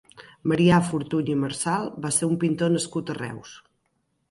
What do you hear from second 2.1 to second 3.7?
ser un pintor nascut a Reus.